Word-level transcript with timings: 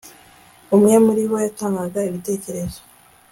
Umwe 0.75 0.95
muri 1.05 1.21
bo 1.29 1.37
yatangaga 1.45 1.99
igitekerezo 2.09 2.79